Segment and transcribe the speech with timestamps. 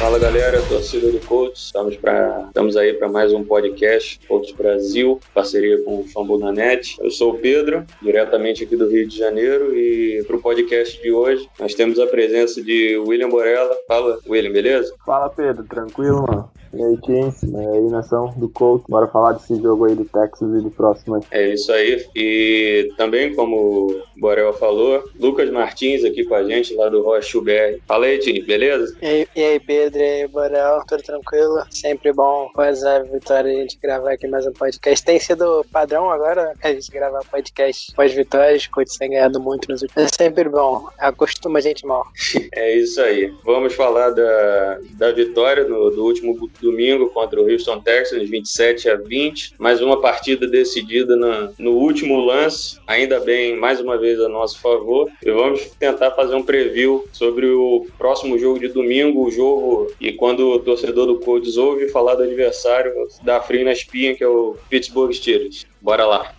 [0.00, 5.20] Fala galera, torcida do Colts, estamos, pra, estamos aí para mais um podcast, Colts Brasil,
[5.34, 6.96] parceria com o Fambonanet.
[7.02, 11.12] Eu sou o Pedro, diretamente aqui do Rio de Janeiro, e para o podcast de
[11.12, 13.76] hoje nós temos a presença de William Borella.
[13.86, 14.94] Fala, William, beleza?
[15.04, 16.50] Fala Pedro, tranquilo, mano?
[16.72, 20.60] E aí, Teams, é aí, nação do Colts, bora falar desse jogo aí do Texas
[20.60, 21.22] e do próximo aí.
[21.32, 26.74] É isso aí, e também, como o Borel falou, Lucas Martins aqui com a gente,
[26.74, 27.80] lá do Rocha BR.
[27.88, 28.96] Fala aí, Tim, beleza?
[29.02, 31.60] E aí, e aí Pedro, e aí, Borel, tudo tranquilo?
[31.70, 35.04] Sempre bom após a vitória a gente gravar aqui mais um podcast.
[35.04, 40.04] Tem sido padrão agora a gente gravar podcast pós-vitórias, Colts tem ganhado muito nos últimos.
[40.04, 42.06] É sempre bom, acostuma a gente mal.
[42.54, 43.32] é isso aí.
[43.44, 48.96] Vamos falar da, da vitória no, do último domingo contra o Houston Texans, 27 a
[48.96, 49.54] 20.
[49.58, 54.60] Mais uma partida decidida no, no último lance, ainda bem, mais uma vez a nosso
[54.60, 55.10] favor.
[55.24, 60.12] E vamos tentar fazer um preview sobre o próximo jogo de domingo, o jogo e
[60.12, 64.28] quando o torcedor do Colts ouve falar do adversário, dá frio na espinha, que é
[64.28, 65.66] o Pittsburgh Steelers.
[65.80, 66.34] Bora lá.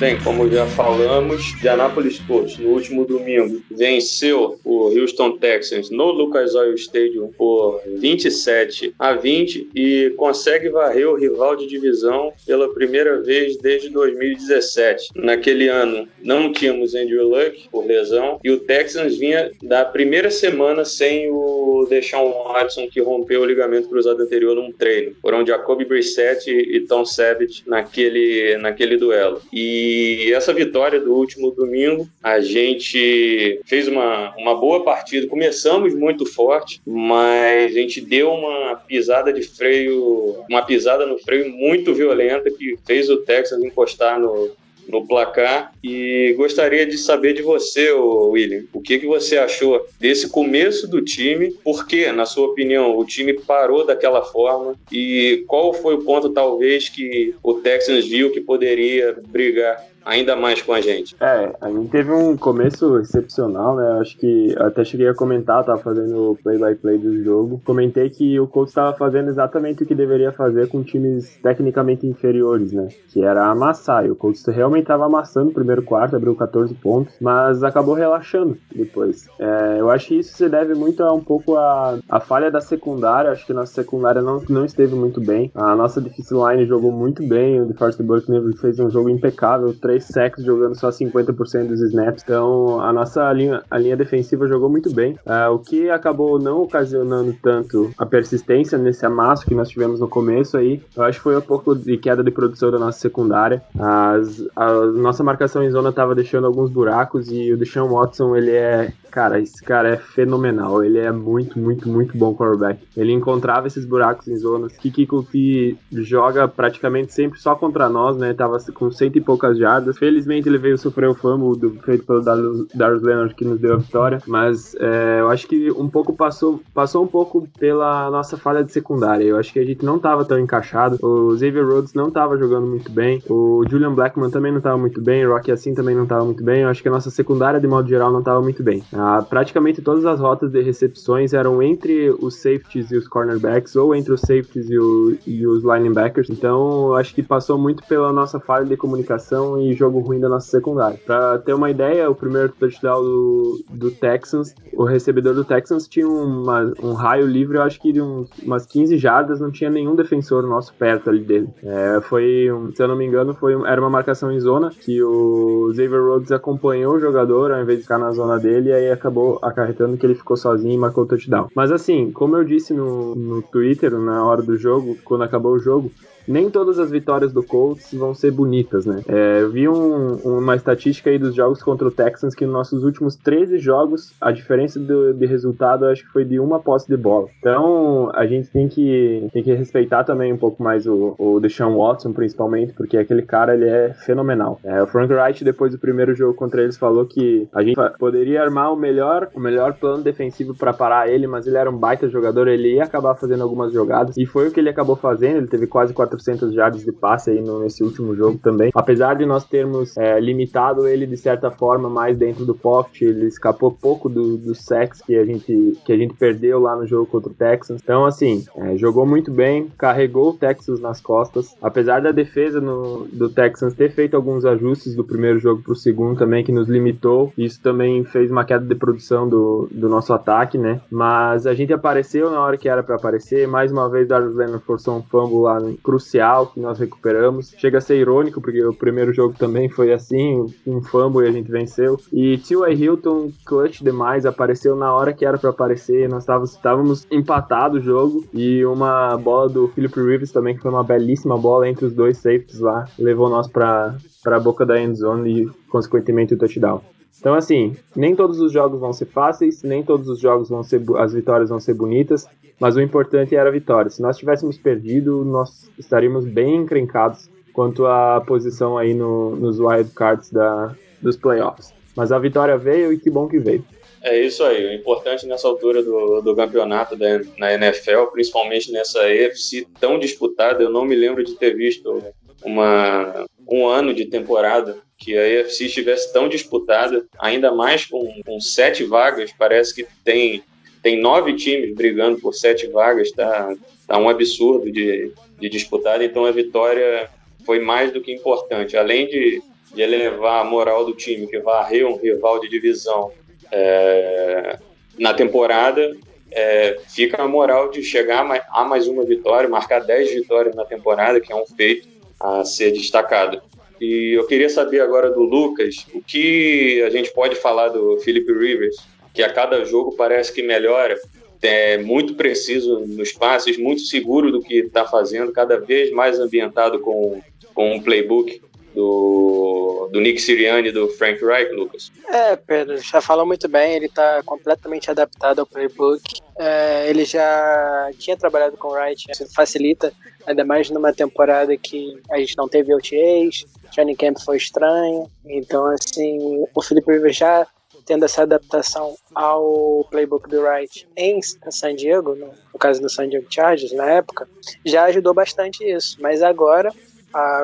[0.00, 6.54] Bem, como já falamos, Indianapolis Colts no último domingo venceu o Houston Texans no Lucas
[6.54, 13.20] Oil Stadium por 27 a 20 e consegue varrer o rival de divisão pela primeira
[13.20, 15.10] vez desde 2017.
[15.14, 20.82] Naquele ano não tínhamos Andrew Luck por lesão e o Texans vinha da primeira semana
[20.82, 25.14] sem o Deshaun Watson que rompeu o ligamento cruzado anterior num treino.
[25.20, 29.42] Foram Jacoby Brissett e Tom Savage naquele, naquele duelo.
[29.52, 35.26] E e essa vitória do último domingo, a gente fez uma, uma boa partida.
[35.26, 41.50] Começamos muito forte, mas a gente deu uma pisada de freio, uma pisada no freio
[41.50, 44.50] muito violenta que fez o Texas encostar no,
[44.90, 45.72] no placar.
[45.82, 51.02] E gostaria de saber de você, William, o que, que você achou desse começo do
[51.02, 54.74] time, por que, na sua opinião, o time parou daquela forma?
[54.92, 60.60] E qual foi o ponto, talvez, que o Texans viu que poderia brigar ainda mais
[60.60, 61.14] com a gente.
[61.20, 63.98] É, a gente teve um começo excepcional, né?
[64.00, 67.62] Acho que até cheguei a comentar, tava fazendo o play-by-play do jogo.
[67.64, 72.72] Comentei que o Colts estava fazendo exatamente o que deveria fazer com times tecnicamente inferiores,
[72.72, 72.88] né?
[73.08, 74.04] Que era amassar.
[74.04, 78.58] E o Colts realmente estava amassando o primeiro quarto, abriu 14 pontos, mas acabou relaxando
[78.74, 79.28] depois.
[79.38, 82.60] É, eu acho que isso se deve muito a um pouco a, a falha da
[82.60, 83.30] secundária.
[83.30, 85.52] Acho que nossa secundária não, não esteve muito bem.
[85.54, 87.60] A nossa defensive line jogou muito bem.
[87.60, 92.22] O DeForest Buckner fez um jogo impecável três sacks jogando só 50% dos snaps.
[92.22, 95.12] Então a nossa linha, a linha defensiva jogou muito bem.
[95.26, 100.08] Uh, o que acabou não ocasionando tanto a persistência nesse amasso que nós tivemos no
[100.08, 103.62] começo aí, eu acho que foi um pouco de queda de produção da nossa secundária.
[103.78, 108.52] As, a nossa marcação em zona estava deixando alguns buracos e o Deshaun Watson ele
[108.52, 110.84] é Cara, esse cara é fenomenal.
[110.84, 112.80] Ele é muito, muito, muito bom quarterback.
[112.96, 114.76] Ele encontrava esses buracos em zonas.
[114.76, 118.32] Kiki Kuti joga praticamente sempre só contra nós, né?
[118.34, 119.98] Tava com cento e poucas jardas.
[119.98, 123.78] Felizmente ele veio sofrer o fumble do, feito pelo Darius Leonard que nos deu a
[123.78, 124.22] vitória.
[124.26, 128.72] Mas é, eu acho que um pouco passou, passou um pouco pela nossa falha de
[128.72, 129.24] secundária.
[129.24, 130.98] Eu acho que a gente não tava tão encaixado.
[131.02, 133.22] O Xavier Rhodes não tava jogando muito bem.
[133.28, 135.26] O Julian Blackman também não tava muito bem.
[135.26, 136.62] O Rocky Assim também não tava muito bem.
[136.62, 138.82] Eu acho que a nossa secundária, de modo geral, não tava muito bem.
[139.02, 143.94] Ah, praticamente todas as rotas de recepções eram entre os safeties e os cornerbacks, ou
[143.94, 146.28] entre os safeties e, o, e os linebackers.
[146.28, 150.50] Então, acho que passou muito pela nossa falha de comunicação e jogo ruim da nossa
[150.50, 151.00] secundária.
[151.06, 156.06] Para ter uma ideia, o primeiro touchdown do, do Texans, o recebedor do Texans tinha
[156.06, 159.96] uma, um raio livre, eu acho que de uns, umas 15 jardas, não tinha nenhum
[159.96, 161.48] defensor nosso perto ali dele.
[161.62, 165.02] É, foi, um, se eu não me engano, foi, era uma marcação em zona que
[165.02, 168.89] o Xavier Rhodes acompanhou o jogador ao invés de ficar na zona dele e aí
[168.90, 171.48] acabou acarretando que ele ficou sozinho e marcou o touchdown.
[171.54, 175.58] Mas assim, como eu disse no, no Twitter, na hora do jogo, quando acabou o
[175.58, 175.92] jogo,
[176.26, 179.02] nem todas as vitórias do Colts vão ser bonitas, né?
[179.08, 182.84] É, eu vi um, uma estatística aí dos jogos contra o Texans que nos nossos
[182.84, 186.96] últimos 13 jogos, a diferença do, de resultado acho que foi de uma posse de
[186.96, 187.28] bola.
[187.38, 191.76] Então, a gente tem que, tem que respeitar também um pouco mais o, o Deshaun
[191.76, 194.60] Watson, principalmente, porque aquele cara, ele é fenomenal.
[194.64, 198.42] É, o Frank Wright, depois do primeiro jogo contra eles, falou que a gente poderia
[198.42, 202.08] armar o melhor, o melhor plano defensivo para parar ele, mas ele era um baita
[202.08, 205.46] jogador, ele ia acabar fazendo algumas jogadas, e foi o que ele acabou fazendo, ele
[205.46, 208.70] teve quase 400 jardas de passe aí no, nesse último jogo também.
[208.74, 213.26] Apesar de nós termos é, limitado ele de certa forma mais dentro do pocket, ele
[213.26, 217.06] escapou pouco do, do sex que a gente que a gente perdeu lá no jogo
[217.06, 217.80] contra o Texans.
[217.82, 221.56] Então, assim, é, jogou muito bem, carregou o Texas nas costas.
[221.62, 225.76] Apesar da defesa no, do Texans ter feito alguns ajustes do primeiro jogo para o
[225.76, 230.12] segundo também, que nos limitou, isso também fez uma queda de produção do, do nosso
[230.12, 230.80] ataque, né?
[230.90, 233.46] Mas a gente apareceu na hora que era para aparecer.
[233.46, 235.60] Mais uma vez, Darius Leonard forçou um fumble lá
[236.00, 237.54] crucial que nós recuperamos.
[237.58, 241.32] Chega a ser irônico, porque o primeiro jogo também foi assim, um fumble e a
[241.32, 242.00] gente venceu.
[242.12, 242.72] E T.Y.
[242.72, 246.08] Hilton, clutch demais, apareceu na hora que era para aparecer.
[246.08, 250.82] Nós estávamos empatados o jogo e uma bola do Philip Rivers também, que foi uma
[250.82, 253.94] belíssima bola entre os dois safeties lá, levou nós para
[254.24, 256.80] a boca da end zone e, consequentemente, o touchdown.
[257.18, 260.82] Então, assim, nem todos os jogos vão ser fáceis, nem todos os jogos vão ser,
[260.96, 262.26] as vitórias vão ser bonitas,
[262.58, 263.90] mas o importante era a vitória.
[263.90, 269.90] Se nós tivéssemos perdido, nós estaríamos bem encrencados quanto à posição aí no, nos wild
[269.90, 271.72] cards da, dos playoffs.
[271.96, 273.64] Mas a vitória veio e que bom que veio.
[274.02, 274.64] É isso aí.
[274.66, 280.62] O importante nessa altura do, do campeonato da, na NFL, principalmente nessa EFC tão disputada,
[280.62, 282.02] eu não me lembro de ter visto
[282.42, 288.38] uma, um ano de temporada que a EFC estivesse tão disputada, ainda mais com, com
[288.38, 289.32] sete vagas.
[289.36, 290.44] Parece que tem,
[290.82, 293.56] tem nove times brigando por sete vagas, tá,
[293.86, 295.10] tá um absurdo de,
[295.40, 296.04] de disputada.
[296.04, 297.08] Então a vitória
[297.46, 298.76] foi mais do que importante.
[298.76, 299.42] Além de,
[299.74, 303.10] de elevar a moral do time, que varreu um rival de divisão
[303.50, 304.58] é,
[304.98, 305.96] na temporada,
[306.30, 311.20] é, fica a moral de chegar a mais uma vitória, marcar 10 vitórias na temporada,
[311.22, 311.88] que é um feito
[312.20, 313.40] a ser destacado.
[313.80, 318.30] E eu queria saber agora do Lucas o que a gente pode falar do Philip
[318.30, 318.76] Rivers,
[319.14, 321.00] que a cada jogo parece que melhora,
[321.42, 326.80] é muito preciso nos passes, muito seguro do que está fazendo, cada vez mais ambientado
[326.80, 327.22] com,
[327.54, 328.42] com um playbook
[328.74, 331.90] do, do Nick Sirianni e do Frank Reich, Lucas?
[332.08, 336.02] É, Pedro, já falou muito bem, ele está completamente adaptado ao playbook.
[336.42, 339.92] É, ele já tinha trabalhado com o Wright, isso facilita,
[340.26, 343.44] ainda mais numa temporada que a gente não teve OTAs,
[343.74, 347.46] training camp foi estranho, então assim, o Felipe Rivers já
[347.84, 353.26] tendo essa adaptação ao playbook do Wright em San Diego, no, caso do San Diego
[353.28, 354.26] Chargers na época,
[354.64, 356.72] já ajudou bastante isso, mas agora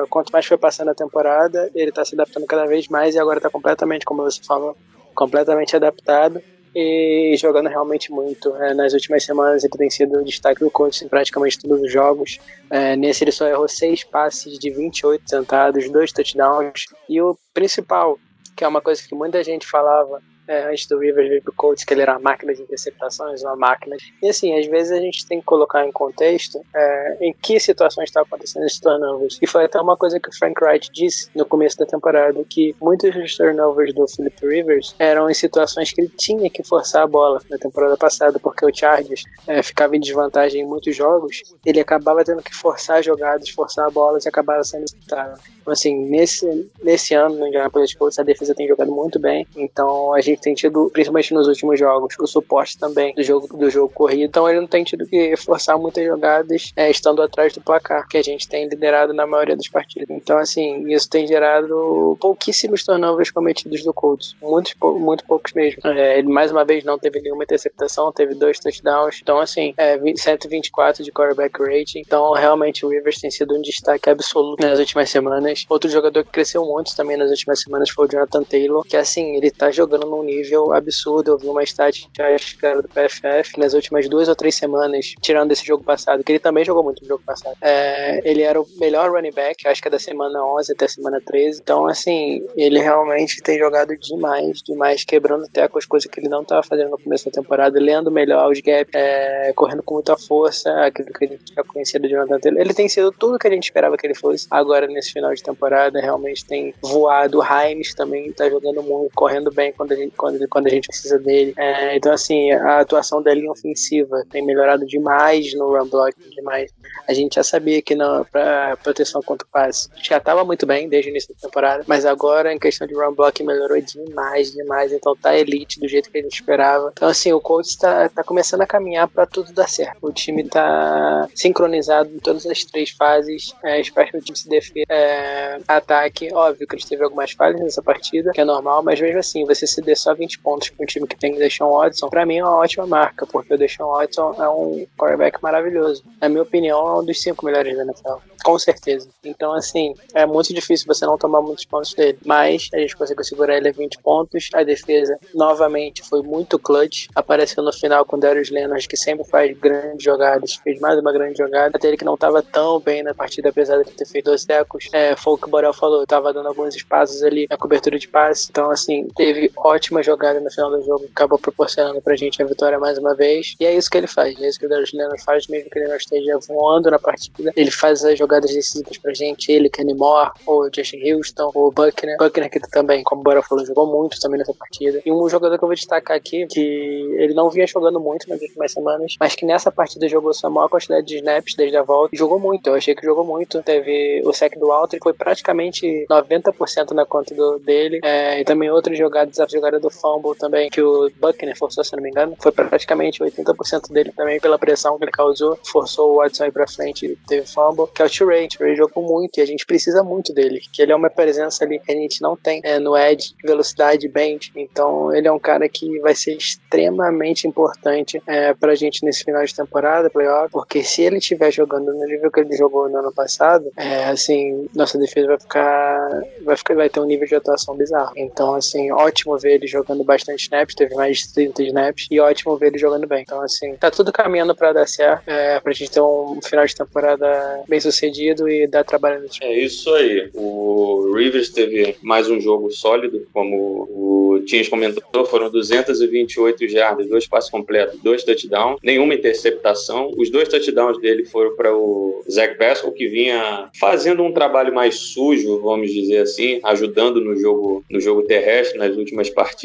[0.09, 3.37] quanto mais foi passando a temporada, ele está se adaptando cada vez mais e agora
[3.37, 4.75] está completamente, como você falou,
[5.13, 6.41] completamente adaptado
[6.75, 8.55] e jogando realmente muito.
[8.57, 11.91] É, nas últimas semanas ele tem sido o destaque do coach em praticamente todos os
[11.91, 12.39] jogos.
[12.69, 18.19] É, nesse ele só errou seis passes de 28 tentados, dois touchdowns e o principal,
[18.55, 21.83] que é uma coisa que muita gente falava é, antes do Rivers vir pro Colts,
[21.83, 23.95] que ele era uma máquina de interceptações, uma máquina.
[24.21, 28.09] E assim, às vezes a gente tem que colocar em contexto é, em que situações
[28.09, 29.37] está acontecendo esses turnovers.
[29.41, 32.75] E foi até uma coisa que o Frank Wright disse no começo da temporada, que
[32.81, 37.07] muitos dos turnovers do Philip Rivers eram em situações que ele tinha que forçar a
[37.07, 41.79] bola na temporada passada, porque o Chargers é, ficava em desvantagem em muitos jogos, ele
[41.79, 45.39] acabava tendo que forçar jogadas, forçar a bola e acabava sendo resultado.
[45.61, 50.13] Então, assim, nesse, nesse ano no Indianapolis Colts a defesa tem jogado muito bem, então
[50.13, 53.91] a gente tem tido, principalmente nos últimos jogos, o suporte também do jogo, do jogo
[53.93, 54.23] corrido.
[54.23, 58.17] Então ele não tem tido que forçar muitas jogadas é, estando atrás do placar, que
[58.17, 60.09] a gente tem liderado na maioria das partidas.
[60.09, 64.35] Então, assim, isso tem gerado pouquíssimos turnovers cometidos do Colts.
[64.41, 65.81] Muitos, muito poucos mesmo.
[65.85, 69.19] É, ele, mais uma vez, não teve nenhuma interceptação, teve dois touchdowns.
[69.21, 71.99] Então, assim, é, 124 de quarterback rating.
[71.99, 75.65] Então, realmente, o Rivers tem sido um destaque absoluto nas últimas semanas.
[75.69, 79.35] Outro jogador que cresceu muito também nas últimas semanas foi o Jonathan Taylor, que, assim,
[79.35, 81.31] ele tá jogando num nível absurdo.
[81.31, 85.83] Eu vi uma estatística do PFF nas últimas duas ou três semanas, tirando esse jogo
[85.83, 87.55] passado, que ele também jogou muito no jogo passado.
[87.61, 90.89] É, ele era o melhor running back, acho que é da semana 11 até a
[90.89, 91.61] semana 13.
[91.61, 96.29] Então, assim, ele realmente tem jogado demais, demais, quebrando até com as coisas que ele
[96.29, 100.17] não estava fazendo no começo da temporada, lendo melhor os gaps, é, correndo com muita
[100.17, 102.61] força, aquilo que a gente já conhecia do Jonathan Taylor.
[102.61, 104.47] Ele tem sido tudo que a gente esperava que ele fosse.
[104.51, 107.39] Agora, nesse final de temporada, realmente tem voado.
[107.39, 111.17] O Heinz também está jogando muito, correndo bem quando gente quando, quando a gente precisa
[111.19, 111.53] dele.
[111.57, 116.71] É, então, assim, a atuação da linha ofensiva tem melhorado demais no run block, demais.
[117.07, 120.89] A gente já sabia que na pra proteção contra o passe já estava muito bem
[120.89, 124.91] desde o início da temporada, mas agora em questão de run block melhorou demais, demais.
[124.91, 126.91] Então tá elite do jeito que a gente esperava.
[126.91, 129.97] Então, assim, o coach está tá começando a caminhar para tudo dar certo.
[130.01, 133.53] O time tá sincronizado em todas as três fases.
[133.63, 134.85] É, espero que o time se defenda.
[134.89, 138.99] É, ataque, óbvio que a gente teve algumas falhas nessa partida, que é normal, mas
[138.99, 142.09] mesmo assim, você se só 20 pontos para um time que tem o Deshaun Watson,
[142.09, 146.03] para mim é uma ótima marca, porque o Deshaun Watson é um quarterback maravilhoso.
[146.21, 148.19] Na minha opinião, é um dos cinco melhores da NFL.
[148.43, 149.09] Com certeza.
[149.25, 152.17] Então, assim, é muito difícil você não tomar muitos pontos dele.
[152.25, 154.49] Mas a gente conseguiu segurar ele a 20 pontos.
[154.53, 157.07] A defesa, novamente, foi muito clutch.
[157.13, 160.55] Apareceu no final com o Darius Leonard, que sempre faz grandes jogadas.
[160.63, 161.75] Fez mais uma grande jogada.
[161.75, 164.87] Até ele que não estava tão bem na partida, apesar de ter feito dois tecos.
[164.93, 166.05] É, foi o que o Borel falou.
[166.07, 168.47] Tava dando alguns espaços ali na cobertura de passe.
[168.49, 171.05] Então, assim, teve ótima jogada no final do jogo.
[171.11, 173.55] Acabou proporcionando pra gente a vitória mais uma vez.
[173.59, 174.39] E é isso que ele faz.
[174.41, 177.51] É isso que o Darius Leonard faz, mesmo que ele não esteja voando na partida.
[177.55, 179.51] Ele faz as jogadas decisivas pra gente.
[179.51, 182.17] Ele, Kenny Moore, o Justin Houston, o Buckner.
[182.17, 185.01] Buckner que também, como o Borel falou, jogou muito também nessa partida.
[185.05, 188.41] E um jogador que eu vou destacar aqui, que ele não vinha jogando muito nas
[188.41, 192.15] últimas semanas, mas que nessa partida jogou sua maior quantidade de snaps desde a volta.
[192.15, 192.67] E jogou muito.
[192.67, 193.61] Eu achei que jogou muito.
[193.63, 197.99] Teve o sec do Walter, que foi praticamente 90% na conta do, dele.
[198.03, 201.95] É, e também outras jogadas, a jogada do fumble também, que o Buckner forçou, se
[201.95, 205.57] não me engano, foi praticamente 80% dele também pela pressão que ele causou.
[205.65, 207.87] Forçou o Watson aí pra frente e teve fumble.
[207.93, 208.47] Que é o T-Ray.
[208.47, 210.61] T-Ray jogou muito e a gente precisa muito dele.
[210.71, 214.07] Que ele é uma presença ali que a gente não tem é, no edge, velocidade,
[214.07, 214.51] bend.
[214.55, 219.43] Então ele é um cara que vai ser extremamente importante é, pra gente nesse final
[219.43, 223.13] de temporada, playoff, porque se ele estiver jogando no nível que ele jogou no ano
[223.13, 227.75] passado, é, assim, nossa defesa vai ficar, vai ficar, vai ter um nível de atuação
[227.75, 228.13] bizarro.
[228.15, 232.57] Então, assim, ótimo ver ele jogando bastante snaps, teve mais de 30 snaps, e ótimo
[232.57, 233.21] ver ele jogando bem.
[233.21, 236.75] Então, assim, tá tudo caminhando pra dar certo, é, pra gente ter um final de
[236.75, 239.51] temporada bem sucedido e dar trabalho no time.
[239.51, 240.29] É isso aí.
[240.33, 247.27] O Rivers teve mais um jogo sólido, como o Tins comentou, foram 228 jardas, dois
[247.27, 250.11] passos completos, dois touchdowns, nenhuma interceptação.
[250.17, 254.95] Os dois touchdowns dele foram para o Zach Pascal, que vinha fazendo um trabalho mais
[254.95, 259.56] sujo, vamos dizer assim, ajudando no jogo, no jogo terrestre nas últimas partidas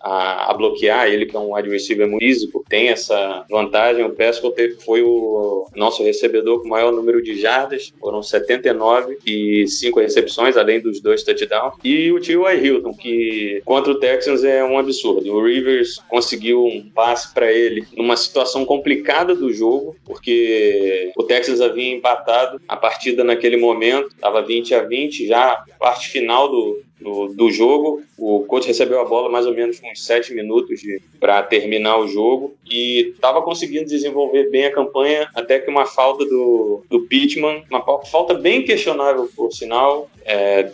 [0.00, 1.08] a, a bloquear.
[1.08, 4.04] Ele, que é um wide receiver muito físico, tem essa vantagem.
[4.04, 4.52] O Pascal
[4.84, 10.80] foi o nosso recebedor com maior número de jardas, foram 79 e 5 recepções, além
[10.80, 11.74] dos dois touchdowns.
[11.82, 12.64] E o T.Y.
[12.64, 15.32] Hilton, que contra o Texans é um absurdo.
[15.32, 21.60] O Rivers conseguiu um passe para ele numa situação complicada do jogo, porque o Texas
[21.60, 27.28] havia empatado a partida naquele momento, estava 20 a 20, já parte final do, do,
[27.28, 28.02] do, jogo.
[28.16, 30.80] O coach recebeu a bola mais ou menos uns 7 minutos
[31.20, 36.24] para terminar o jogo e estava conseguindo desenvolver bem a campanha até que uma falta
[36.24, 40.70] do, do Pittman, uma falta bem questionável por sinal, é,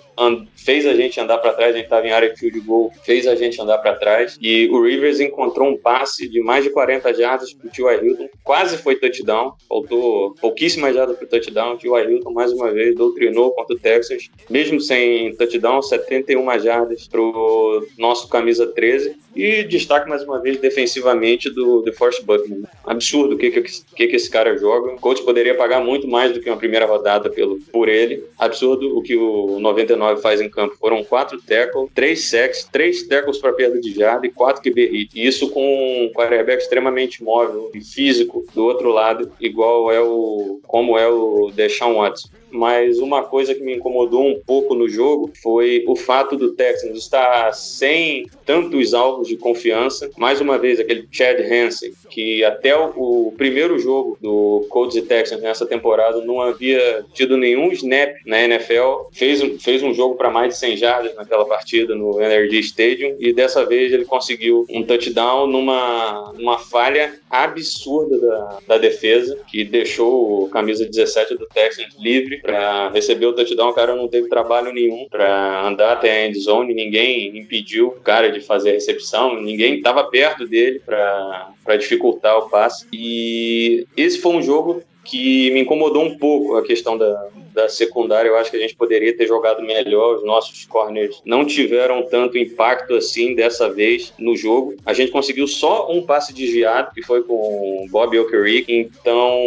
[0.56, 3.26] fez a gente andar para trás, a gente estava em área de field goal, fez
[3.26, 7.14] a gente andar para trás e o Rivers encontrou um passe de mais de 40
[7.14, 8.04] jardas para o T.Y.
[8.04, 12.10] Hilton, quase foi touchdown, faltou pouquíssimas jardas para o touchdown, o T.Y.
[12.10, 17.86] Hilton mais uma vez doutrinou contra o Texas, mesmo sem touchdown, 71 jardas para o
[17.98, 22.64] nosso camisa 13 e destaque mais uma vez defensivamente do The Force Buckman.
[22.84, 24.92] Absurdo o que, que, que, esse cara joga.
[24.92, 28.24] O coach poderia pagar muito mais do que uma primeira rodada pelo, por ele.
[28.38, 30.76] Absurdo o que o 99 faz em campo.
[30.76, 35.10] Foram quatro tackles, três sacks, três tackles para perda de jarda e quatro QB hit.
[35.14, 40.60] E isso com um quarterback extremamente móvel e físico do outro lado, igual é o
[40.66, 45.32] como é o Deshaun Watson mas uma coisa que me incomodou um pouco no jogo
[45.42, 50.08] foi o fato do Texans estar sem tantos alvos de confiança.
[50.16, 51.73] Mais uma vez, aquele Chad Hansen,
[52.10, 57.36] que até o, o primeiro jogo do Colts e Texans nessa temporada não havia tido
[57.36, 61.94] nenhum snap na NFL, fez, fez um jogo para mais de 100 jardas naquela partida
[61.94, 68.58] no Energy Stadium e dessa vez ele conseguiu um touchdown numa, numa falha absurda da,
[68.68, 73.70] da defesa, que deixou o camisa 17 do Texans livre para receber o touchdown.
[73.70, 78.00] O cara não teve trabalho nenhum para andar até a end zone, ninguém impediu o
[78.00, 82.86] cara de fazer a recepção, ninguém estava perto dele para dificultar o passe.
[82.92, 88.28] E esse foi um jogo que me incomodou um pouco a questão da, da secundária.
[88.28, 90.16] Eu acho que a gente poderia ter jogado melhor.
[90.16, 94.74] Os nossos corners não tiveram tanto impacto assim dessa vez no jogo.
[94.84, 98.72] A gente conseguiu só um passe desviado, que foi com o Bob Okereke.
[98.72, 99.38] Então,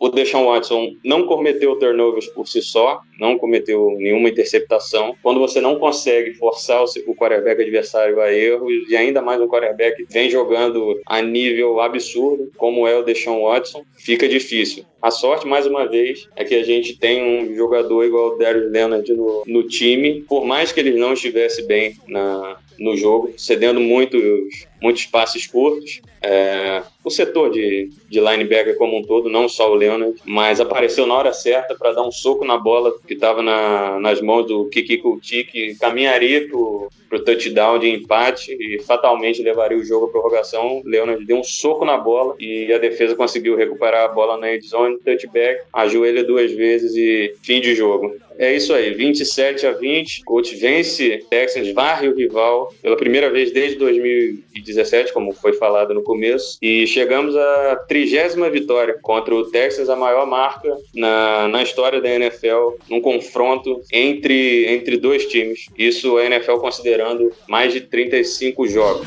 [0.00, 5.14] o Deshaun Watson não cometeu turnovers por si só, não cometeu nenhuma interceptação.
[5.22, 10.06] Quando você não consegue forçar o quarterback adversário a erros, e ainda mais um quarterback
[10.10, 14.86] vem jogando a nível absurdo, como é o Deshaun Watson, fica difícil.
[15.02, 18.70] A sorte, mais uma vez, é que a gente tem um jogador igual o Darius
[18.70, 23.80] Leonard no, no time, por mais que ele não estivesse bem na, no jogo, cedendo
[23.80, 26.00] muitos, muitos passes curtos.
[26.22, 31.06] É, o setor de, de linebacker como um todo, não só o Leonard, mas apareceu
[31.06, 34.66] na hora certa para dar um soco na bola que estava na, nas mãos do
[34.66, 40.10] Kiki Kuti, que caminharia para o touchdown de empate e fatalmente levaria o jogo à
[40.10, 40.82] prorrogação.
[40.84, 44.98] Leonard deu um soco na bola e a defesa conseguiu recuperar a bola na endzone,
[44.98, 48.14] touchback, ajoelha duas vezes e fim de jogo.
[48.40, 50.24] É isso aí, 27 a 20.
[50.24, 56.02] Colts vence Texans, varre o rival pela primeira vez desde 2017, como foi falado no
[56.02, 56.56] começo.
[56.62, 62.08] E chegamos à trigésima vitória contra o Texans, a maior marca na, na história da
[62.08, 65.66] NFL, num confronto entre, entre dois times.
[65.76, 69.06] Isso a NFL considerando mais de 35 jogos.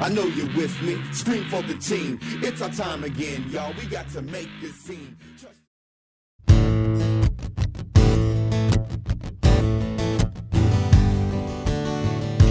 [0.00, 1.00] I know you're with me.
[1.12, 2.18] Scream for the team.
[2.42, 3.72] It's our time again, y'all.
[3.78, 5.16] We got to make this scene.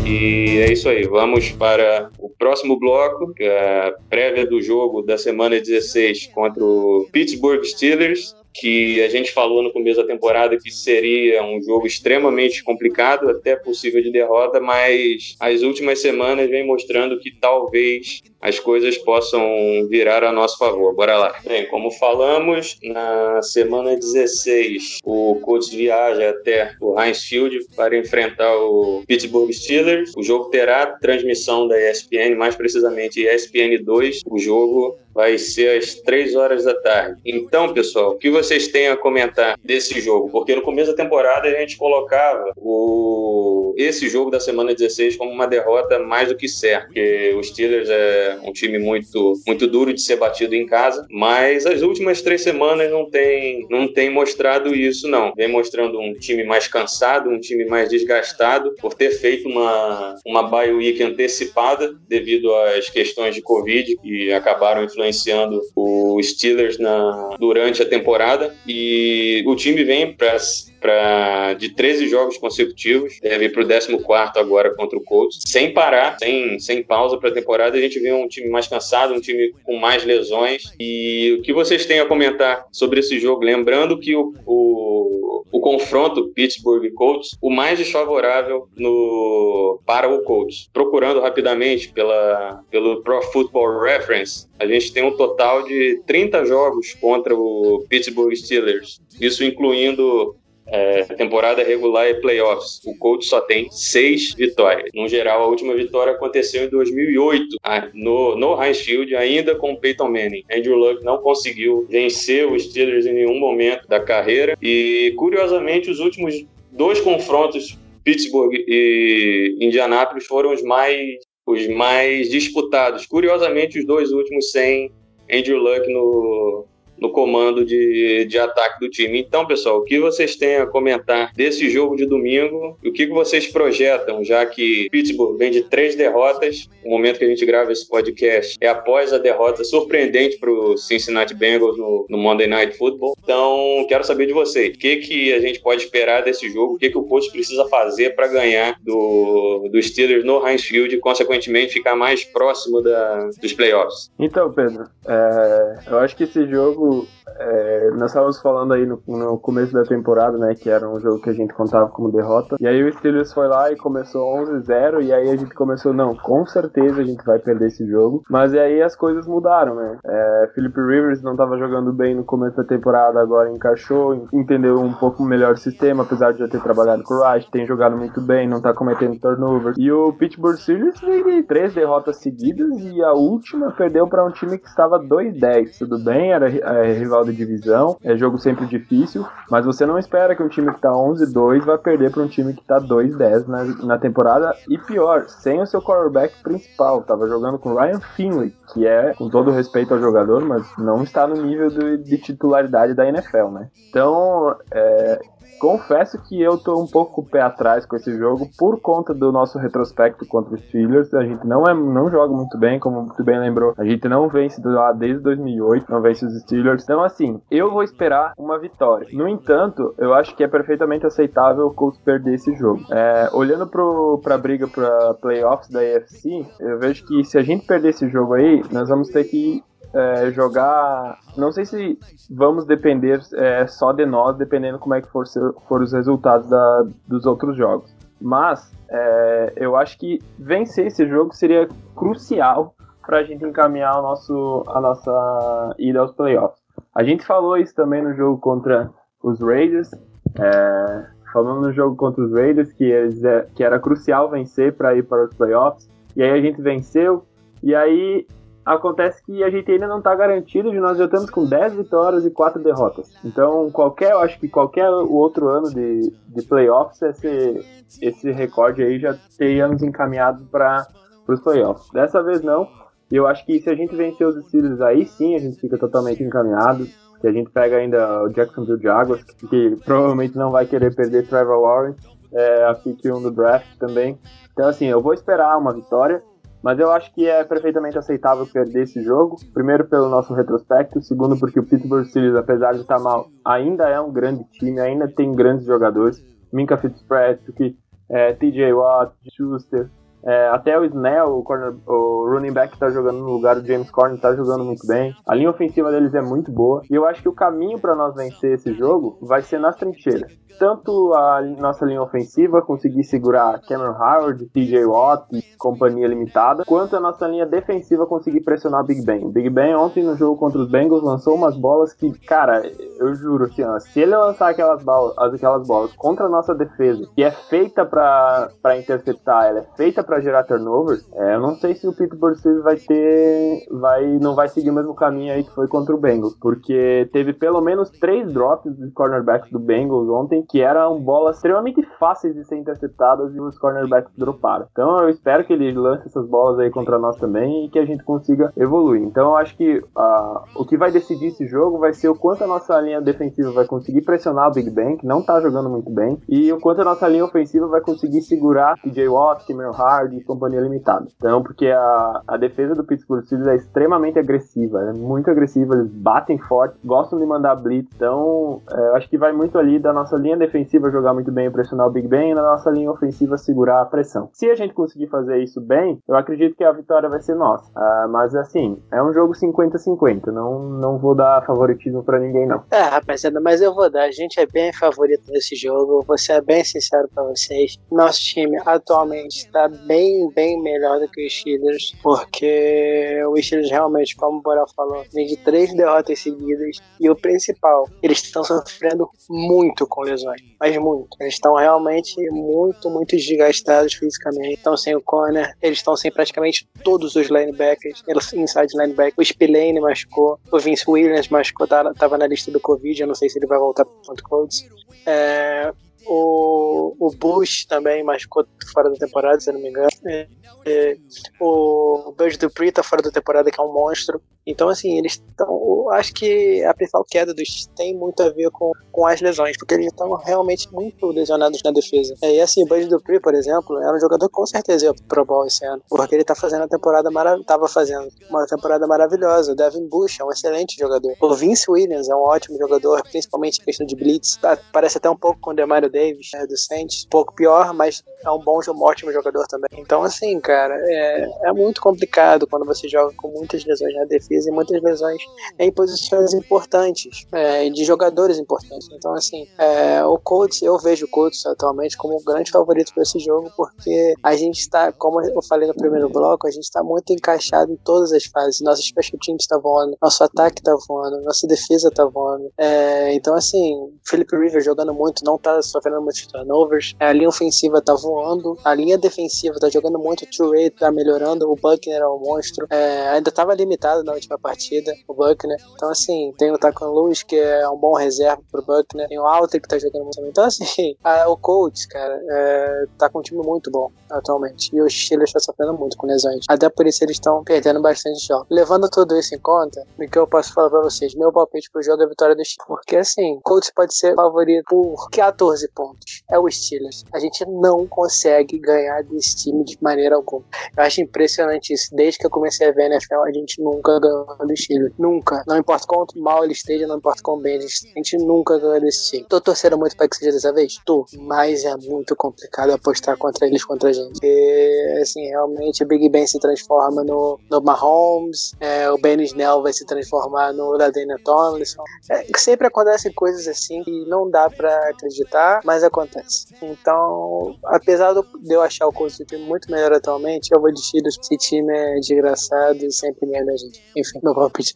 [0.06, 5.02] E é isso aí, vamos para o próximo bloco, que é a prévia do jogo
[5.02, 10.58] da semana 16 contra o Pittsburgh Steelers que a gente falou no começo da temporada
[10.58, 16.66] que seria um jogo extremamente complicado, até possível de derrota, mas as últimas semanas vem
[16.66, 20.94] mostrando que talvez as coisas possam virar a nosso favor.
[20.94, 21.36] Bora lá.
[21.46, 28.54] Bem, como falamos, na semana 16, o Colts viaja até o Heinz Field para enfrentar
[28.58, 30.12] o Pittsburgh Steelers.
[30.18, 34.22] O jogo terá transmissão da ESPN, mais precisamente ESPN 2.
[34.30, 37.22] O jogo vai ser às 3 horas da tarde.
[37.26, 40.30] Então, pessoal, o que vocês têm a comentar desse jogo?
[40.30, 43.53] Porque no começo da temporada a gente colocava o...
[43.78, 47.90] esse jogo da semana 16 como uma derrota mais do que certa, porque o Steelers
[47.90, 52.42] é um time muito, muito duro de ser batido em casa, mas as últimas três
[52.42, 55.34] semanas não tem, não tem mostrado isso, não.
[55.36, 60.44] Vem mostrando um time mais cansado, um time mais desgastado por ter feito uma, uma
[60.44, 67.82] bye week antecipada devido às questões de Covid que acabaram influenciando o Steelers na, durante
[67.82, 70.38] a temporada e o time vem para
[70.84, 73.98] pra, de 13 jogos consecutivos, deve ir pro 14
[74.36, 77.78] agora contra o Colts, sem parar, sem, sem pausa para a temporada.
[77.78, 80.74] A gente vê um time mais cansado, um time com mais lesões.
[80.78, 83.46] E o que vocês têm a comentar sobre esse jogo?
[83.46, 90.70] Lembrando que o, o, o confronto Pittsburgh Colts, o mais desfavorável no, para o Colts.
[90.74, 96.94] Procurando rapidamente pela, pelo Pro Football Reference, a gente tem um total de 30 jogos
[96.96, 99.00] contra o Pittsburgh Steelers.
[99.22, 100.36] Isso incluindo
[100.68, 102.80] é, temporada regular e playoffs.
[102.86, 104.90] O Colts só tem seis vitórias.
[104.94, 109.74] No geral, a última vitória aconteceu em 2008, ah, no, no Heinz Field, ainda com
[109.74, 110.44] o Peyton Manning.
[110.52, 116.00] Andrew Luck não conseguiu vencer os Steelers em nenhum momento da carreira e, curiosamente, os
[116.00, 121.00] últimos dois confrontos Pittsburgh e Indianápolis foram os mais
[121.46, 123.06] os mais disputados.
[123.06, 124.90] Curiosamente, os dois últimos sem
[125.30, 126.66] Andrew Luck no,
[127.00, 129.20] no comando de, de ataque do time.
[129.20, 132.78] Então, pessoal, o que vocês têm a comentar desse jogo de domingo?
[132.84, 137.28] O que vocês projetam, já que Pittsburgh vem de três derrotas, o momento que a
[137.28, 142.18] gente grava esse podcast é após a derrota surpreendente para o Cincinnati Bengals no, no,
[142.18, 143.16] Monday Night Football.
[143.24, 146.78] Então, quero saber de vocês, o que, que a gente pode esperar desse jogo, o
[146.78, 151.00] que, que o coach precisa fazer para ganhar do, do Steelers no Heinz Field e,
[151.00, 154.12] consequentemente, ficar mais próximo da, dos playoffs.
[154.20, 156.83] Então, Pedro, é, eu acho que esse jogo
[157.28, 161.22] é, nós estávamos falando aí no, no, começo da temporada, né, que era um jogo
[161.22, 162.56] que a gente contava como derrota.
[162.60, 166.16] E aí o Steelers foi lá e começou 11-0 e aí a gente começou, não,
[166.16, 168.24] com certeza a gente vai perder esse jogo.
[168.30, 169.98] Mas aí as coisas mudaram, né?
[170.06, 174.94] É, Philip Rivers não estava jogando bem no começo da temporada, agora encaixou, entendeu um
[174.94, 178.22] pouco melhor o sistema, apesar de já ter trabalhado com o Rush, tem jogado muito
[178.22, 179.78] bem, não está cometendo turnovers.
[179.78, 184.58] E o Pittsburgh Steelers teve três derrotas seguidas e a última perdeu para um time
[184.58, 185.78] que estava 2-10.
[185.80, 190.36] Tudo bem, era é, rival de divisão, é jogo sempre difícil, mas você não espera
[190.36, 193.64] que um time que tá 11-2 vai perder para um time que tá 2-10 na,
[193.86, 198.88] na temporada, e pior, sem o seu quarterback principal, tava jogando com Ryan Finley, que
[198.88, 203.08] é, com todo respeito ao jogador, mas não está no nível de, de titularidade da
[203.08, 203.70] NFL, né?
[203.90, 205.20] Então, é,
[205.60, 209.14] confesso que eu tô um pouco com o pé atrás com esse jogo por conta
[209.14, 211.14] do nosso retrospecto contra os Steelers.
[211.14, 213.74] A gente não, é, não joga muito bem, como muito bem lembrou.
[213.78, 216.84] A gente não vence lá desde 2008, não vence os Steelers.
[216.84, 219.08] Então, assim, eu vou esperar uma vitória.
[219.14, 222.84] No entanto, eu acho que é perfeitamente aceitável o Colts perder esse jogo.
[222.92, 227.66] É, olhando pro, pra briga pra playoffs da AFC, eu vejo que se a gente
[227.66, 229.64] perder esse jogo aí, nós vamos ter que
[229.94, 231.20] é, jogar.
[231.38, 235.26] Não sei se vamos depender é, só de nós, dependendo como é que for,
[235.68, 237.96] for os resultados da, dos outros jogos.
[238.20, 242.76] Mas é, eu acho que vencer esse jogo seria crucial
[243.06, 246.62] para a gente encaminhar o nosso, a nossa ida aos playoffs.
[246.96, 248.90] A gente falou isso também no jogo contra
[249.22, 249.92] os Raiders.
[250.40, 254.96] É, falando no jogo contra os Raiders que, eles, é, que era crucial vencer para
[254.96, 255.90] ir para os playoffs.
[256.16, 257.26] E aí a gente venceu.
[257.62, 258.26] E aí
[258.66, 262.26] acontece que a gente ainda não está garantido de nós já estamos com 10 vitórias
[262.26, 263.12] e 4 derrotas.
[263.24, 267.66] Então, qualquer, eu acho que qualquer outro ano de, de playoffs, esse,
[268.02, 270.88] esse recorde aí já teríamos encaminhado para
[271.28, 271.90] os playoffs.
[271.92, 272.68] Dessa vez não.
[273.12, 276.24] Eu acho que se a gente vencer os Steelers aí sim, a gente fica totalmente
[276.24, 276.88] encaminhado.
[277.22, 281.26] Que a gente pega ainda o Jacksonville Jaguars, que, que provavelmente não vai querer perder
[281.28, 284.20] Trevor Lawrence, é, a pick 1 do draft também.
[284.52, 286.22] Então, assim, eu vou esperar uma vitória.
[286.64, 289.36] Mas eu acho que é perfeitamente aceitável perder esse jogo.
[289.54, 294.00] Primeiro pelo nosso retrospecto, segundo porque o Pittsburgh Steelers, apesar de estar mal, ainda é
[294.00, 296.24] um grande time, ainda tem grandes jogadores.
[296.54, 297.78] Minka Fitzpatrick,
[298.10, 299.90] é, TJ Watt, Schuster,
[300.26, 303.68] é, até o Snell, o, corner, o running back que tá jogando no lugar do
[303.68, 305.14] James Corner, tá jogando muito bem.
[305.28, 306.82] A linha ofensiva deles é muito boa.
[306.90, 310.32] E eu acho que o caminho para nós vencer esse jogo vai ser nas trincheiras.
[310.60, 316.96] Tanto a nossa linha ofensiva conseguir segurar Cameron Howard, TJ Watt e companhia limitada, quanto
[316.96, 319.26] a nossa linha defensiva conseguir pressionar Big Ben.
[319.26, 322.62] O Big Ben ontem no jogo contra os Bengals lançou umas bolas que, cara,
[323.00, 327.08] eu juro, assim, ó, se ele lançar aquelas bolas, aquelas bolas contra a nossa defesa,
[327.16, 331.56] que é feita para interceptar, ela é feita para para gerar turnovers, é, eu não
[331.56, 335.44] sei se o Pittsburgh Steelers vai ter, vai, não vai seguir o mesmo caminho aí
[335.44, 340.08] que foi contra o Bengals, porque teve pelo menos três drops de cornerbacks do Bengals
[340.10, 344.68] ontem, que eram bolas extremamente fáceis de ser interceptadas e os cornerbacks droparam.
[344.72, 347.86] Então eu espero que ele lance essas bolas aí contra nós também e que a
[347.86, 349.02] gente consiga evoluir.
[349.02, 352.44] Então eu acho que uh, o que vai decidir esse jogo vai ser o quanto
[352.44, 355.90] a nossa linha defensiva vai conseguir pressionar o Big Ben, que não tá jogando muito
[355.90, 360.03] bem, e o quanto a nossa linha ofensiva vai conseguir segurar TJ Watt, Cameron Hart,
[360.04, 361.08] Hard e companhia limitada.
[361.18, 365.92] Então, porque a, a defesa do Pittsburgh Steelers é extremamente agressiva, é muito agressiva, eles
[365.92, 367.90] batem forte, gostam de mandar blitz.
[367.96, 371.48] Então, é, eu acho que vai muito ali da nossa linha defensiva jogar muito bem
[371.48, 374.30] e pressionar o Big Ben e na nossa linha ofensiva segurar a pressão.
[374.34, 377.70] Se a gente conseguir fazer isso bem, eu acredito que a vitória vai ser nossa.
[377.72, 382.64] Uh, mas assim, é um jogo 50-50, não, não vou dar favoritismo para ninguém não.
[382.72, 384.04] É, rapaziada, mas eu vou dar.
[384.04, 387.78] A gente é bem favorito nesse jogo, vou ser bem sincero para vocês.
[387.92, 393.70] Nosso time atualmente está bem bem, bem melhor do que os Steelers, porque os Steelers
[393.70, 398.44] realmente, como o Borel falou, vem de três derrotas seguidas e o principal, eles estão
[398.44, 401.16] sofrendo muito com lesões, mas muito.
[401.22, 404.56] Eles estão realmente muito, muito desgastados fisicamente.
[404.56, 408.04] Estão sem o corner, eles estão sem praticamente todos os linebackers,
[408.34, 409.14] inside linebacker.
[409.18, 413.16] O Spillane machucou, o Vince Williams machucou, tá, tava na lista do Covid, eu não
[413.16, 414.66] sei se ele vai voltar para o Colts.
[415.06, 415.72] É,
[416.06, 419.90] o, o Bush também machucou fora da temporada, se não me engano.
[420.06, 420.28] É,
[420.66, 420.98] é,
[421.40, 424.22] o Bud Dupree tá fora da temporada, que é um monstro.
[424.46, 425.90] Então, assim, eles estão.
[425.92, 429.74] Acho que a principal queda dos tem muito a ver com, com as lesões, porque
[429.74, 432.14] eles estão realmente muito lesionados na defesa.
[432.22, 435.26] É, e assim, o Bud Dupree, por exemplo, era um jogador com certeza ia pro
[435.26, 437.10] Bowl esse ano, porque ele tá fazendo a temporada.
[437.46, 439.54] Tava fazendo uma temporada maravilhosa.
[439.54, 441.14] O Devin Bush é um excelente jogador.
[441.22, 444.38] O Vince Williams é um ótimo jogador, principalmente em questão de blitz.
[444.38, 447.06] Tá, parece até um pouco com o Demario Davis, né, do Saints.
[447.06, 449.70] Um pouco pior, mas é um bom, um ótimo jogador também.
[449.78, 454.33] Então, assim, cara, é, é muito complicado quando você joga com muitas lesões na defesa
[454.46, 455.22] e muitas lesões
[455.60, 458.88] em posições importantes, é, de jogadores importantes.
[458.92, 463.04] Então, assim, é, o Colts, eu vejo o Colts atualmente como um grande favorito para
[463.04, 466.84] esse jogo, porque a gente está, como eu falei no primeiro bloco, a gente está
[466.84, 468.62] muito encaixado em todas as fases.
[468.62, 472.52] Nosso special team está voando, nosso ataque está voando, nossa defesa está voando.
[472.58, 476.96] É, então, assim, Philip Rivers jogando muito, não está sofrendo muitos turnovers.
[477.00, 481.50] A linha ofensiva está voando, a linha defensiva está jogando muito, o Trey está melhorando,
[481.50, 482.68] o Buckner é um monstro.
[482.70, 485.58] É, ainda estava limitado na última partida, o Buckner.
[485.74, 489.08] Então, assim, tem o Tacon Lewis, que é um bom reserva pro Buckner.
[489.08, 490.22] Tem o Alter, que tá jogando muito.
[490.22, 494.70] Então, assim, a, o Colts, cara, é, tá com um time muito bom atualmente.
[494.74, 496.46] E o Steelers tá sofrendo muito com lesões.
[496.48, 498.48] Até por isso eles estão perdendo bastante jogos.
[498.50, 501.16] Levando tudo isso em conta, o que eu posso falar pra vocês?
[501.16, 502.68] Meu palpite pro jogo é a vitória do Steelers.
[502.68, 506.24] Porque, assim, o Colts pode ser favorito por 14 pontos.
[506.30, 507.04] É o Steelers.
[507.14, 510.44] A gente não consegue ganhar desse time de maneira alguma.
[510.78, 511.94] Eu acho impressionante isso.
[511.96, 514.94] Desde que eu comecei a ver na NFL, a gente nunca ganhou do Steelers.
[514.98, 515.44] Nunca.
[515.48, 519.12] Não importa quão mal ele esteja, não importa quão bem, a gente nunca ganhou desse
[519.12, 519.26] time.
[519.30, 520.78] Tô torcendo muito pra que seja dessa vez?
[520.86, 521.06] Tô.
[521.18, 524.14] Mas é muito complicado apostar contra eles, contra a gente.
[524.14, 529.62] Porque, assim, realmente o Big Ben se transforma no, no Mahomes, é, o Ben Snell
[529.62, 531.84] vai se transformar no Ladena Tomlinson.
[532.10, 536.48] É, sempre acontecem coisas assim que não dá pra acreditar, mas acontece.
[536.62, 541.18] Então, apesar de eu achar o Colts muito melhor atualmente, eu vou de Steelers.
[541.20, 543.82] Esse time é desgraçado e sempre ganha a gente.
[543.96, 544.03] Enfim,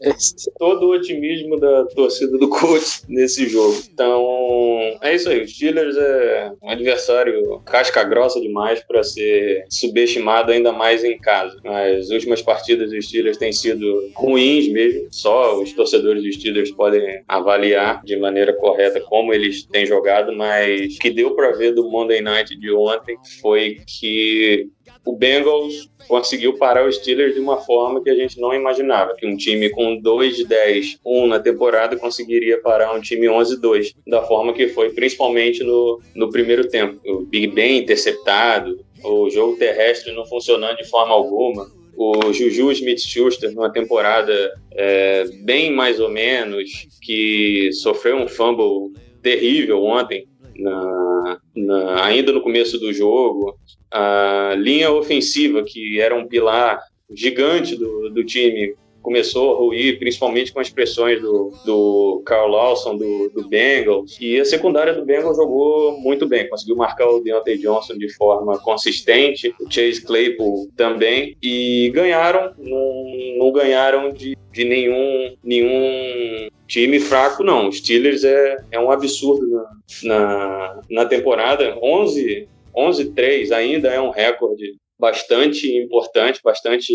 [0.01, 0.51] esse.
[0.57, 3.77] Todo o otimismo da torcida do Colts nesse jogo.
[3.91, 4.25] Então,
[5.01, 5.41] é isso aí.
[5.41, 11.59] O Steelers é um adversário casca grossa demais para ser subestimado ainda mais em casa.
[11.63, 15.07] As últimas partidas dos Steelers têm sido ruins mesmo.
[15.11, 20.95] Só os torcedores dos Steelers podem avaliar de maneira correta como eles têm jogado, mas
[20.95, 24.69] o que deu para ver do Monday Night de ontem foi que
[25.07, 29.25] o Bengals conseguiu parar os Steelers de uma forma que a gente não imaginava, que
[29.25, 34.21] um time com 2 de 10, 1 na temporada conseguiria parar um time 11-2, da
[34.23, 36.99] forma que foi, principalmente no, no primeiro tempo.
[37.05, 41.65] O Big Ben interceptado, o jogo terrestre não funcionando de forma alguma,
[41.95, 46.69] o Juju Smith-Schuster numa temporada é, bem mais ou menos,
[47.01, 48.91] que sofreu um fumble
[49.21, 50.27] terrível ontem,
[50.59, 53.57] na, na, ainda no começo do jogo.
[53.91, 56.79] A linha ofensiva, que era um pilar
[57.13, 58.75] gigante do, do time,
[59.07, 64.17] começou a ruir, principalmente com as pressões do, do Carl Lawson, do, do Bengals.
[64.19, 68.59] E a secundária do Bengals jogou muito bem, conseguiu marcar o Deontay Johnson de forma
[68.59, 76.99] consistente, o Chase Claypool também, e ganharam, não, não ganharam de, de nenhum, nenhum time
[76.99, 77.69] fraco, não.
[77.69, 79.69] Os Steelers é, é um absurdo na,
[80.03, 81.77] na, na temporada.
[81.81, 86.93] 11 11-3 ainda é um recorde bastante importante, bastante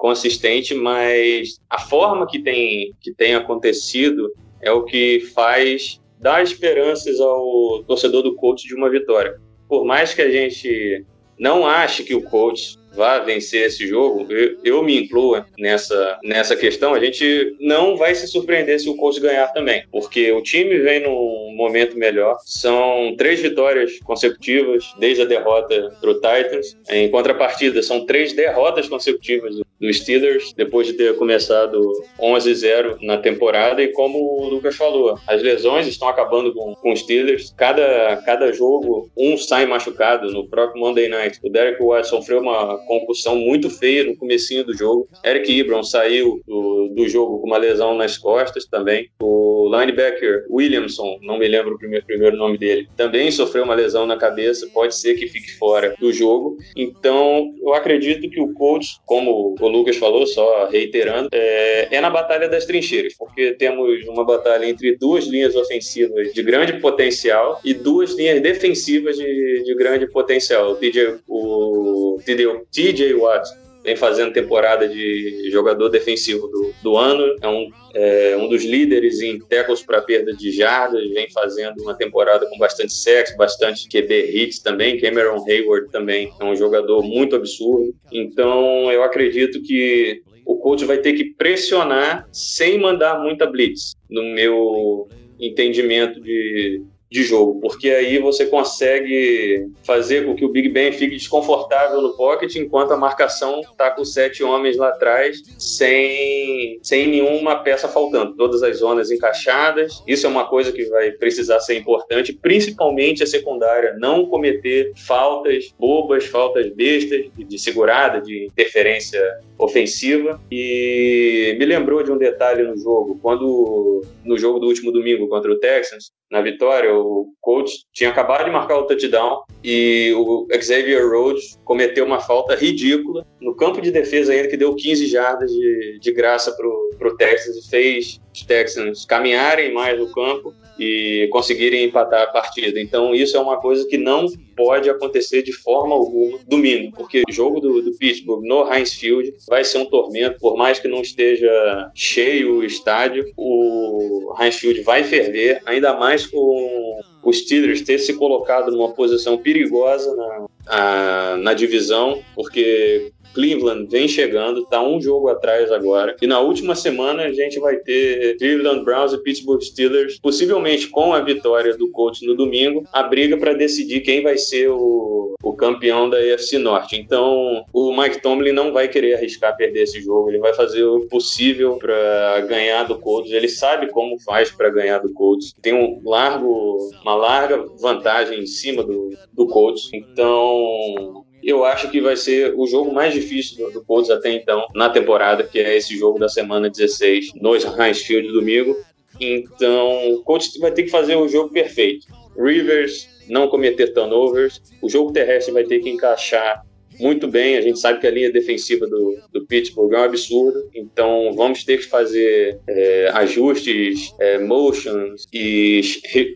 [0.00, 4.32] consistente, mas a forma que tem, que tem acontecido
[4.62, 9.38] é o que faz dar esperanças ao torcedor do coach de uma vitória.
[9.68, 11.04] Por mais que a gente
[11.38, 16.56] não ache que o coach vá vencer esse jogo, eu, eu, me incluo nessa, nessa
[16.56, 20.78] questão, a gente não vai se surpreender se o Colts ganhar também, porque o time
[20.78, 22.38] vem num momento melhor.
[22.44, 26.76] São três vitórias consecutivas desde a derrota para o Titans.
[26.88, 31.80] Em contrapartida, são três derrotas consecutivas do Steelers depois de ter começado
[32.18, 33.82] 11-0 na temporada.
[33.82, 37.52] E como o Lucas falou, as lesões estão acabando com, com os Steelers.
[37.56, 40.30] Cada, cada jogo, um sai machucado.
[40.30, 44.74] No próprio Monday Night, o Derek White sofreu uma concussão muito feia no comecinho do
[44.76, 45.08] jogo.
[45.24, 49.08] Eric Ebron saiu do, do jogo com uma lesão nas costas também.
[49.20, 54.06] O linebacker Williamson, não me lembro o primeiro, primeiro nome dele, também sofreu uma lesão
[54.06, 54.68] na cabeça.
[54.72, 56.56] Pode ser que fique fora do jogo.
[56.76, 62.10] Então, eu acredito que o coach, como o Lucas falou, só reiterando, é, é na
[62.10, 67.74] batalha das trincheiras, porque temos uma batalha entre duas linhas ofensivas de grande potencial e
[67.74, 70.72] duas linhas defensivas de, de grande potencial.
[70.72, 73.48] O TJ, o TJ Watt
[73.82, 79.20] vem fazendo temporada de jogador defensivo do, do ano, é um, é um dos líderes
[79.20, 84.32] em tackles para perda de jardas, vem fazendo uma temporada com bastante sexo, bastante QB
[84.34, 85.00] hits também.
[85.00, 87.94] Cameron Hayward também é um jogador muito absurdo.
[88.12, 94.22] Então eu acredito que o coach vai ter que pressionar sem mandar muita blitz, no
[94.34, 100.92] meu entendimento de, de jogo, porque aí você consegue fazer com que o Big Ben
[100.92, 107.08] fique desconfortável no pocket enquanto a marcação está com sete homens lá atrás sem, sem
[107.08, 110.02] nenhuma peça faltando, todas as zonas encaixadas.
[110.06, 115.74] Isso é uma coisa que vai precisar ser importante, principalmente a secundária, não cometer faltas
[115.78, 119.20] bobas, faltas bestas de, segurada, de interferência
[119.58, 120.40] ofensiva.
[120.50, 125.50] E me lembrou de um detalhe no jogo, quando no jogo do último domingo contra
[125.50, 131.04] o Texans, na vitória, o coach tinha acabado de marcar o touchdown e o Xavier
[131.10, 135.98] Rhodes cometeu uma falta ridícula no campo de defesa ainda que deu 15 jardas de,
[136.00, 141.84] de graça para o Texans e fez os Texans caminharem mais no campo e conseguirem
[141.84, 142.80] empatar a partida.
[142.80, 147.32] Então, isso é uma coisa que não pode acontecer de forma alguma domingo, porque o
[147.32, 151.02] jogo do, do Pittsburgh no Heinz Field vai ser um tormento, por mais que não
[151.02, 157.98] esteja cheio o estádio, o Heinz Field vai ferver, ainda mais com os Steelers ter
[157.98, 165.00] se colocado numa posição perigosa na, a, na divisão, porque Cleveland vem chegando, tá um
[165.00, 166.16] jogo atrás agora.
[166.20, 171.12] E na última semana a gente vai ter Cleveland Browns e Pittsburgh Steelers, possivelmente com
[171.12, 175.52] a vitória do Colts no domingo, a briga para decidir quem vai ser o, o
[175.54, 176.96] campeão da AFC Norte.
[176.96, 181.06] Então, o Mike Tomlin não vai querer arriscar perder esse jogo, ele vai fazer o
[181.06, 183.32] possível para ganhar do Colts.
[183.32, 185.54] Ele sabe como faz para ganhar do Colts.
[185.60, 189.90] Tem um largo, uma larga vantagem em cima do, do Colts.
[189.92, 194.66] Então, eu acho que vai ser o jogo mais difícil do, do Colts até então
[194.74, 198.76] na temporada, que é esse jogo da semana 16 no Heinz Field domingo.
[199.20, 202.06] Então, o Colts vai ter que fazer o jogo perfeito.
[202.36, 206.62] Rivers não cometer turnovers, o jogo terrestre vai ter que encaixar
[207.00, 207.56] muito bem.
[207.56, 211.64] A gente sabe que a linha defensiva do, do Pittsburgh é um absurdo, então vamos
[211.64, 215.80] ter que fazer é, ajustes, é, motions e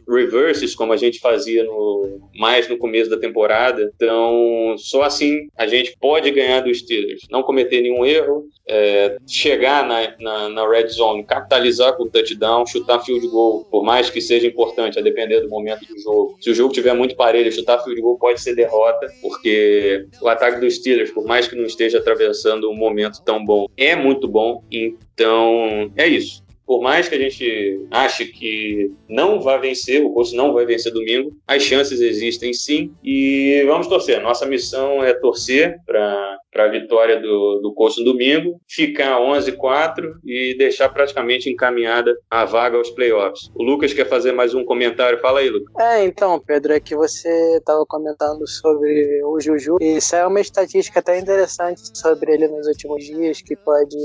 [0.09, 3.91] reverses, como a gente fazia no, mais no começo da temporada.
[3.95, 7.23] Então, só assim a gente pode ganhar dos Steelers.
[7.31, 12.67] Não cometer nenhum erro, é, chegar na, na, na, red zone, capitalizar com o touchdown,
[12.67, 16.37] chutar field goal, por mais que seja importante, a depender do momento do jogo.
[16.41, 20.54] Se o jogo tiver muito parelho, chutar field goal pode ser derrota, porque o ataque
[20.61, 24.63] dos Steelers, por mais que não esteja atravessando um momento tão bom, é muito bom.
[24.71, 30.33] Então, é isso por mais que a gente ache que não vai vencer, o Colts
[30.33, 34.21] não vai vencer domingo, as chances existem sim e vamos torcer.
[34.21, 40.57] Nossa missão é torcer para a vitória do, do Colts no domingo, ficar 11-4 e
[40.57, 43.51] deixar praticamente encaminhada a vaga aos playoffs.
[43.55, 45.21] O Lucas quer fazer mais um comentário?
[45.21, 45.75] Fala aí, Lucas.
[45.79, 50.41] É, então, Pedro, é que você estava comentando sobre o Juju e isso é uma
[50.41, 53.97] estatística até interessante sobre ele nos últimos dias que pode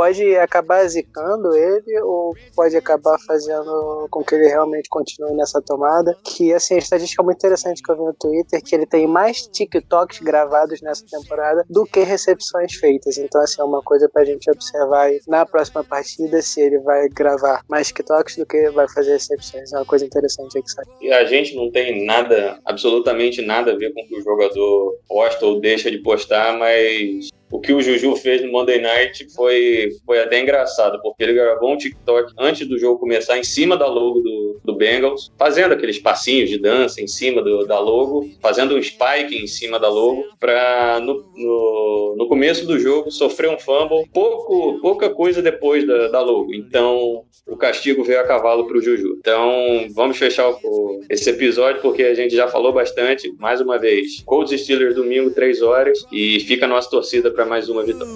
[0.00, 6.16] pode acabar zicando ele ou pode acabar fazendo com que ele realmente continue nessa tomada.
[6.24, 9.46] Que, assim, a estatística muito interessante que eu vi no Twitter, que ele tem mais
[9.48, 13.18] TikToks gravados nessa temporada do que recepções feitas.
[13.18, 17.62] Então, assim, é uma coisa pra gente observar na próxima partida se ele vai gravar
[17.68, 19.70] mais TikToks do que vai fazer recepções.
[19.70, 20.84] É uma coisa interessante aí que sai.
[21.02, 24.96] E a gente não tem nada, absolutamente nada a ver com o que o jogador
[25.06, 29.90] posta ou deixa de postar, mas o que o Juju fez no Monday Night foi,
[30.06, 33.86] foi até engraçado, porque ele gravou um TikTok antes do jogo começar em cima da
[33.86, 38.76] logo do, do Bengals, fazendo aqueles passinhos de dança em cima do, da logo, fazendo
[38.76, 43.58] um spike em cima da logo, para no, no, no, começo do jogo sofrer um
[43.58, 46.54] fumble pouco, pouca coisa depois da, da logo.
[46.54, 49.16] Então o castigo veio a cavalo para o Juju.
[49.18, 53.32] Então vamos fechar o, esse episódio porque a gente já falou bastante.
[53.38, 57.68] Mais uma vez, Colts Steelers domingo, 3 horas, e fica a nossa torcida para mais
[57.68, 58.12] uma vitória.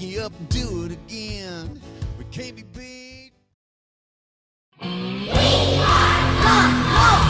[0.00, 1.80] pick you up and do it again.
[2.18, 3.32] We can't be beat.
[4.80, 7.29] We are the most.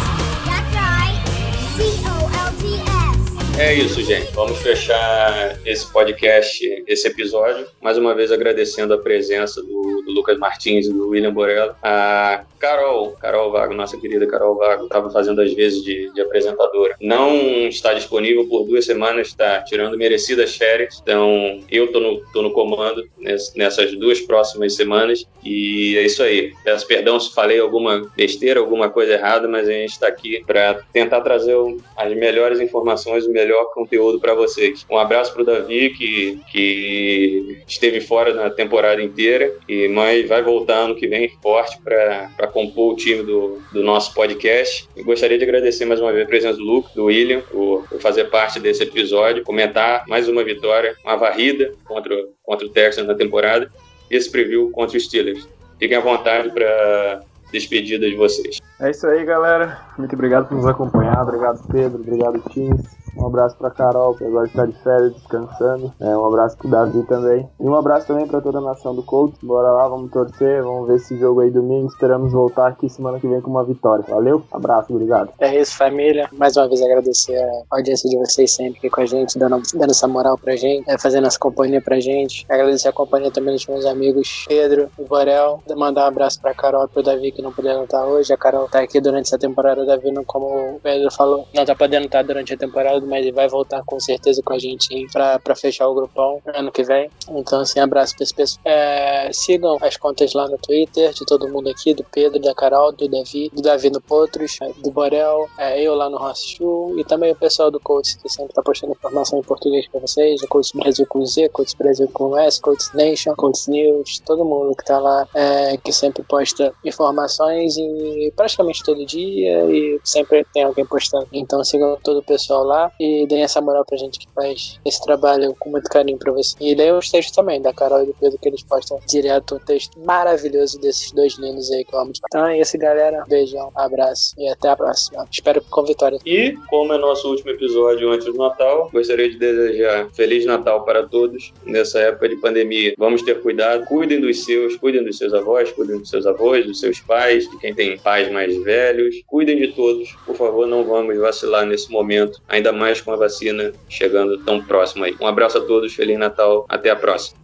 [3.60, 4.32] É isso, gente.
[4.32, 7.66] Vamos fechar esse podcast, esse episódio.
[7.78, 11.76] Mais uma vez agradecendo a presença do, do Lucas Martins e do William Borella.
[11.82, 16.96] A Carol, Carol Vago, nossa querida Carol Vago, estava fazendo às vezes de, de, apresentadora.
[17.00, 17.36] Não
[17.68, 20.98] está disponível por duas semanas, está tirando merecidas férias.
[21.02, 23.06] Então, eu tô no, tô no comando
[23.54, 25.26] nessas duas próximas semanas.
[25.44, 26.54] E é isso aí.
[26.64, 30.82] Peço perdão se falei alguma besteira, alguma coisa errada, mas a gente está aqui para
[30.92, 31.56] tentar trazer
[31.96, 34.86] as melhores informações, o melhor melhor conteúdo para vocês.
[34.88, 40.42] Um abraço para o Davi, que, que esteve fora na temporada inteira, e mas vai
[40.42, 44.88] voltar ano que vem forte para compor o time do, do nosso podcast.
[44.96, 48.00] E gostaria de agradecer mais uma vez a presença do Luke, do William, por, por
[48.00, 53.14] fazer parte desse episódio, comentar mais uma vitória, uma varrida contra, contra o Texans na
[53.14, 53.70] temporada,
[54.10, 55.48] e esse preview contra os Steelers.
[55.78, 58.58] Fiquem à vontade para despedida de vocês.
[58.80, 59.78] É isso aí, galera.
[59.98, 61.22] Muito obrigado por nos acompanhar.
[61.22, 62.00] Obrigado, Pedro.
[62.00, 62.99] Obrigado, Teams.
[63.20, 65.92] Um abraço pra Carol, que agora está de férias, descansando.
[66.00, 67.46] É, um abraço pro Davi também.
[67.60, 69.38] E um abraço também para toda a nação do Colts.
[69.42, 71.86] Bora lá, vamos torcer, vamos ver esse jogo aí domingo.
[71.86, 74.04] Esperamos voltar aqui semana que vem com uma vitória.
[74.08, 75.32] Valeu, abraço, obrigado.
[75.38, 76.30] É isso, família.
[76.32, 77.36] Mais uma vez agradecer
[77.70, 80.90] a audiência de vocês sempre aqui com a gente, dando, dando essa moral pra gente,
[80.90, 82.46] é, fazendo essa companhia pra gente.
[82.48, 85.62] Agradecer a companhia também dos meus amigos Pedro e Borel.
[85.76, 88.32] Mandar um abraço pra Carol e pro Davi que não puderam estar hoje.
[88.32, 91.66] A Carol tá aqui durante essa temporada, o Davi, não, como o Pedro falou, não
[91.66, 95.06] tá podendo estar durante a temporada, mas ele vai voltar com certeza com a gente
[95.12, 97.10] pra fechar o grupão ano que vem.
[97.28, 98.62] Então, assim, abraço pra esse pessoal.
[98.64, 102.92] É, sigam as contas lá no Twitter de todo mundo aqui, do Pedro, da Carol,
[102.92, 106.98] do Davi, do Davi no Potros, é, do Borel, é, eu lá no Rossi Show
[106.98, 110.42] e também o pessoal do Coach, que sempre tá postando informação em português pra vocês,
[110.42, 114.74] o Coach Brasil com Z, Coach Brasil com S, Coach Nation, Coach News, todo mundo
[114.76, 120.64] que tá lá, é, que sempre posta informações e praticamente todo dia e sempre tem
[120.64, 121.26] alguém postando.
[121.32, 125.02] Então sigam todo o pessoal lá e deem essa moral pra gente que faz esse
[125.02, 126.54] trabalho com muito carinho pra você.
[126.60, 129.58] E leiam os textos também, da Carol e do Pedro, que eles postam direto um
[129.58, 132.12] texto maravilhoso desses dois lindos aí que eu amo.
[132.26, 133.24] Então é isso, galera.
[133.28, 135.26] Beijão, abraço e até a próxima.
[135.30, 136.18] Espero com vitória.
[136.24, 141.06] E, como é nosso último episódio antes do Natal, gostaria de desejar Feliz Natal para
[141.06, 142.94] todos nessa época de pandemia.
[142.98, 146.80] Vamos ter cuidado, cuidem dos seus, cuidem dos seus avós, cuidem dos seus avós, dos
[146.80, 149.22] seus pais, de quem tem pais mais velhos.
[149.26, 150.12] Cuidem de todos.
[150.26, 154.64] Por favor, não vamos vacilar nesse momento, ainda mais mais com a vacina chegando tão
[154.64, 155.14] próximo aí.
[155.20, 157.38] Um abraço a todos, Feliz Natal, até a próxima.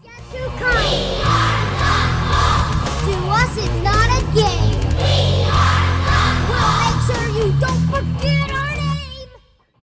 [7.97, 8.36] Forget